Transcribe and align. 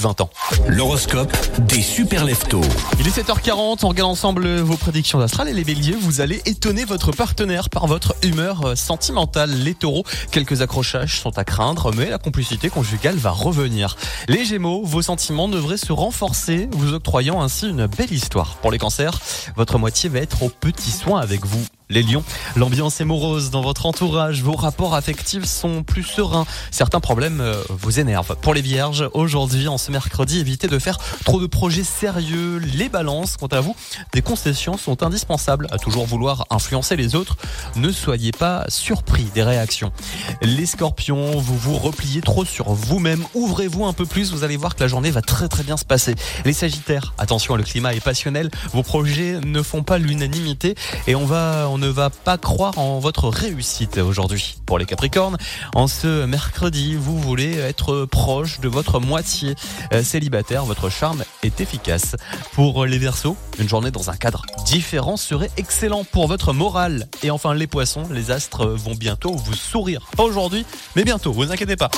de 0.00 0.02
20 0.02 0.20
ans. 0.22 0.30
L'horoscope 0.66 1.36
des 1.60 1.82
super 1.82 2.24
leftos. 2.24 2.62
Il 2.98 3.06
est 3.06 3.18
7h40, 3.18 3.80
on 3.82 3.88
regarde 3.88 4.10
ensemble 4.10 4.48
vos 4.60 4.76
prédictions 4.76 5.20
astrales 5.20 5.48
et 5.48 5.52
les 5.52 5.64
béliers, 5.64 5.96
vous 6.00 6.20
allez 6.20 6.40
étonner 6.46 6.84
votre 6.84 7.12
partenaire 7.12 7.68
par 7.68 7.86
votre 7.86 8.14
humeur 8.22 8.64
euh, 8.64 8.74
sentimentale. 8.74 9.50
Les 9.50 9.74
taureaux, 9.74 10.04
quelques 10.30 10.62
accrochages 10.62 11.20
sont 11.20 11.36
à 11.38 11.44
craindre, 11.44 11.92
mais 11.94 12.08
la 12.08 12.18
complicité 12.18 12.70
conjugale 12.70 13.16
va 13.16 13.30
revenir. 13.30 13.96
Les 14.28 14.44
gémeaux, 14.44 14.82
vos 14.84 15.02
sentiments 15.02 15.48
devraient 15.48 15.76
se 15.76 15.92
renforcer, 15.92 16.68
vous 16.72 16.94
octroyant 16.94 17.42
ainsi 17.42 17.68
une 17.68 17.86
belle 17.86 18.12
histoire. 18.12 18.56
Pour 18.56 18.70
les 18.70 18.78
cancers, 18.78 19.20
votre 19.56 19.78
moitié 19.78 20.08
va 20.08 20.20
être 20.20 20.42
au 20.42 20.48
petit 20.48 20.90
soin 20.90 21.20
avec 21.20 21.44
vous. 21.44 21.64
Les 21.90 22.04
lions, 22.04 22.22
l'ambiance 22.54 23.00
est 23.00 23.04
morose 23.04 23.50
dans 23.50 23.62
votre 23.62 23.84
entourage, 23.84 24.44
vos 24.44 24.54
rapports 24.54 24.94
affectifs 24.94 25.44
sont 25.44 25.82
plus 25.82 26.04
sereins, 26.04 26.46
certains 26.70 27.00
problèmes 27.00 27.40
euh, 27.40 27.60
vous 27.68 27.98
énervent. 27.98 28.36
Pour 28.40 28.54
les 28.54 28.62
vierges, 28.62 29.10
aujourd'hui, 29.12 29.66
en 29.66 29.76
ce 29.76 29.90
mercredi, 29.90 30.38
évitez 30.38 30.68
de 30.68 30.78
faire 30.78 30.98
trop 31.24 31.40
de 31.40 31.48
projets 31.48 31.82
sérieux. 31.82 32.58
Les 32.58 32.88
balances, 32.88 33.36
quant 33.36 33.48
à 33.48 33.60
vous, 33.60 33.74
des 34.12 34.22
concessions 34.22 34.78
sont 34.78 35.02
indispensables 35.02 35.66
à 35.72 35.78
toujours 35.78 36.06
vouloir 36.06 36.46
influencer 36.50 36.94
les 36.94 37.16
autres. 37.16 37.36
Ne 37.74 37.90
soyez 37.90 38.30
pas 38.30 38.66
surpris 38.68 39.24
des 39.34 39.42
réactions. 39.42 39.90
Les 40.42 40.66
scorpions, 40.66 41.40
vous 41.40 41.58
vous 41.58 41.76
repliez 41.76 42.20
trop 42.20 42.44
sur 42.44 42.72
vous-même, 42.72 43.24
ouvrez-vous 43.34 43.84
un 43.84 43.94
peu 43.94 44.06
plus, 44.06 44.30
vous 44.30 44.44
allez 44.44 44.56
voir 44.56 44.76
que 44.76 44.80
la 44.84 44.88
journée 44.88 45.10
va 45.10 45.22
très 45.22 45.48
très 45.48 45.64
bien 45.64 45.76
se 45.76 45.84
passer. 45.84 46.14
Les 46.44 46.52
sagittaires, 46.52 47.14
attention, 47.18 47.56
le 47.56 47.64
climat 47.64 47.94
est 47.94 48.04
passionnel, 48.04 48.48
vos 48.72 48.84
projets 48.84 49.40
ne 49.44 49.60
font 49.60 49.82
pas 49.82 49.98
l'unanimité 49.98 50.76
et 51.08 51.16
on 51.16 51.26
va, 51.26 51.68
ne 51.80 51.88
va 51.88 52.10
pas 52.10 52.38
croire 52.38 52.78
en 52.78 52.98
votre 52.98 53.28
réussite 53.28 53.98
aujourd'hui. 53.98 54.56
Pour 54.66 54.78
les 54.78 54.86
Capricornes, 54.86 55.38
en 55.74 55.88
ce 55.88 56.26
mercredi, 56.26 56.94
vous 56.94 57.18
voulez 57.18 57.56
être 57.56 58.04
proche 58.04 58.60
de 58.60 58.68
votre 58.68 59.00
moitié 59.00 59.54
euh, 59.92 60.02
célibataire. 60.04 60.64
Votre 60.64 60.90
charme 60.90 61.24
est 61.42 61.60
efficace. 61.60 62.16
Pour 62.52 62.84
les 62.84 62.98
Verseaux, 62.98 63.36
une 63.58 63.68
journée 63.68 63.90
dans 63.90 64.10
un 64.10 64.16
cadre 64.16 64.44
différent 64.66 65.16
serait 65.16 65.50
excellent 65.56 66.04
pour 66.04 66.28
votre 66.28 66.52
morale. 66.52 67.08
Et 67.22 67.30
enfin, 67.30 67.54
les 67.54 67.66
Poissons, 67.66 68.04
les 68.10 68.30
astres 68.30 68.66
vont 68.66 68.94
bientôt 68.94 69.34
vous 69.34 69.54
sourire. 69.54 70.06
Pas 70.16 70.24
aujourd'hui, 70.24 70.66
mais 70.94 71.04
bientôt, 71.04 71.32
vous 71.32 71.50
inquiétez 71.50 71.76
pas. 71.76 71.90